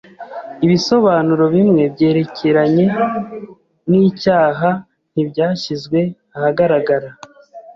Ibisobanuro 0.65 1.43
bimwe 1.55 1.83
byerekeranye 1.93 2.85
nicyaha 3.89 4.69
ntibyashyizwe 5.13 5.99
ahagaragara. 6.35 7.09